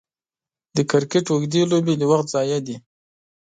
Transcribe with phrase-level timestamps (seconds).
[0.75, 2.75] د کرکټ اوږدې لوبې د وخت ضايع دي.